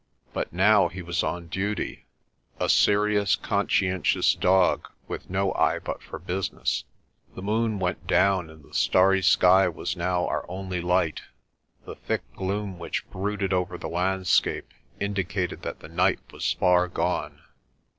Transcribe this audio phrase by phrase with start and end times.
[0.33, 2.07] But now he was on duty,
[2.59, 6.85] a serious, conscientious dog with no eye but for business.
[7.35, 11.21] The moon went down and the starry sky was now our only light.
[11.85, 14.69] The thick gloom which brooded over the landscape
[14.99, 17.39] indicated that the night was far gone.